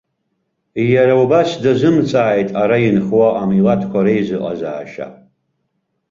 Иара 0.93 1.13
убас 1.23 1.49
дазымҵааит 1.63 2.49
ара 2.61 2.77
инхо 2.87 3.23
амилаҭқәа 3.41 3.99
реизыҟазаа 4.05 4.83
шьа. 4.91 5.07